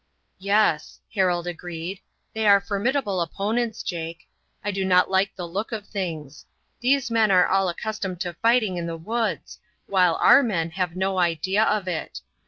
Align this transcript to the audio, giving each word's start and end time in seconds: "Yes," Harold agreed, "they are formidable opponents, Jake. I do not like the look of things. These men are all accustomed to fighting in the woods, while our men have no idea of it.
"Yes," 0.39 0.99
Harold 1.13 1.45
agreed, 1.45 1.99
"they 2.33 2.47
are 2.47 2.59
formidable 2.59 3.21
opponents, 3.21 3.83
Jake. 3.83 4.27
I 4.65 4.71
do 4.71 4.83
not 4.83 5.11
like 5.11 5.35
the 5.35 5.47
look 5.47 5.71
of 5.71 5.85
things. 5.85 6.47
These 6.79 7.11
men 7.11 7.29
are 7.29 7.45
all 7.45 7.69
accustomed 7.69 8.19
to 8.21 8.33
fighting 8.33 8.77
in 8.77 8.87
the 8.87 8.97
woods, 8.97 9.59
while 9.85 10.15
our 10.15 10.41
men 10.41 10.71
have 10.71 10.95
no 10.95 11.19
idea 11.19 11.63
of 11.65 11.87
it. 11.87 12.21